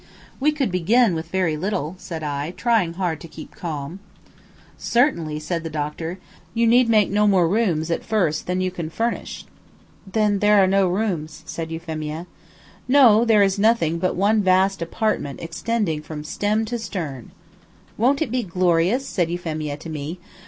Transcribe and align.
"We 0.39 0.51
could 0.51 0.71
begin 0.71 1.13
with 1.13 1.29
very 1.29 1.55
little," 1.55 1.93
said 1.99 2.23
I, 2.23 2.55
trying 2.57 2.93
hard 2.95 3.21
to 3.21 3.27
keep 3.27 3.53
calm. 3.55 3.99
"Certainly," 4.75 5.37
said 5.41 5.63
the 5.63 5.69
doctor, 5.69 6.17
"you 6.55 6.65
need 6.65 6.89
make 6.89 7.11
no 7.11 7.27
more 7.27 7.47
rooms, 7.47 7.91
at 7.91 8.03
first, 8.03 8.47
than 8.47 8.61
you 8.61 8.71
could 8.71 8.91
furnish." 8.91 9.45
"Then 10.11 10.39
there 10.39 10.57
are 10.57 10.65
no 10.65 10.87
rooms," 10.87 11.43
said 11.45 11.69
Euphemia. 11.69 12.25
"No, 12.87 13.23
there 13.25 13.43
is 13.43 13.59
nothing 13.59 13.99
but 13.99 14.15
one 14.15 14.41
vast 14.41 14.81
apartment 14.81 15.39
extending 15.39 16.01
from 16.01 16.23
stem 16.23 16.65
to 16.65 16.79
stern." 16.79 17.29
"Won't 17.95 18.23
it 18.23 18.31
be 18.31 18.41
glorious!" 18.41 19.07
said 19.07 19.29
Euphemia 19.29 19.77
to 19.77 19.87
me. 19.87 20.17